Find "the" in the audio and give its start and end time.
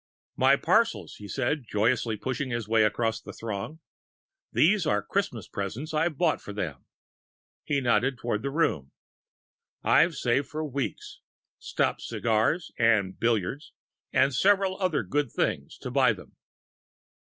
3.21-3.31, 8.41-8.49